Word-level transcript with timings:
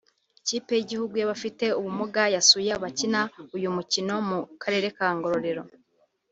Ikipe 0.39 0.71
y’igihugu 0.75 1.13
y’abafite 1.17 1.65
ubumuga 1.79 2.23
yasuye 2.35 2.69
abakina 2.77 3.21
uyu 3.55 3.69
mukino 3.75 4.13
mu 4.29 4.39
karere 4.61 4.87
ka 4.97 5.07
Ngororero 5.15 5.63